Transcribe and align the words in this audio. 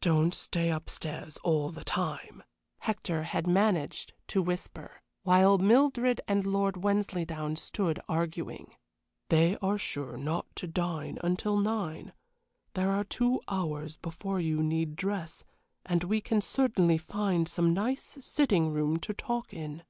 "Don't 0.00 0.32
stay 0.32 0.70
up 0.70 0.88
stairs 0.88 1.36
all 1.38 1.70
the 1.70 1.82
time," 1.82 2.44
Hector 2.82 3.24
had 3.24 3.48
managed 3.48 4.12
to 4.28 4.40
whisper, 4.42 5.02
while 5.24 5.58
Mildred 5.58 6.20
and 6.28 6.46
Lord 6.46 6.84
Wensleydown 6.84 7.56
stood 7.56 7.98
arguing; 8.08 8.76
"they 9.28 9.56
are 9.56 9.76
sure 9.76 10.16
not 10.16 10.46
to 10.54 10.68
dine 10.68 11.18
till 11.36 11.56
nine; 11.56 12.12
there 12.74 12.92
are 12.92 13.02
two 13.02 13.40
hours 13.48 13.96
before 13.96 14.38
you 14.38 14.62
need 14.62 14.94
dress, 14.94 15.42
and 15.84 16.04
we 16.04 16.20
can 16.20 16.40
certainly 16.40 16.96
find 16.96 17.48
some 17.48 17.74
nice 17.74 18.18
sitting 18.20 18.70
room 18.72 18.98
to 19.00 19.12
talk 19.12 19.52
in." 19.52 19.82